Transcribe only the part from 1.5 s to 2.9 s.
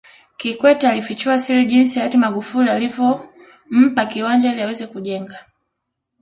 jinsi Hayati Magufuli